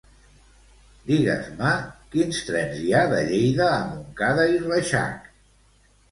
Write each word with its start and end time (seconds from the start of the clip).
Digues-me 1.09 1.73
quins 2.15 2.39
trens 2.47 2.79
hi 2.85 2.89
ha 2.93 3.01
de 3.11 3.19
Lleida 3.27 3.67
a 3.73 3.75
Montcada 3.91 4.47
i 4.55 4.57
Reixac. 4.65 5.29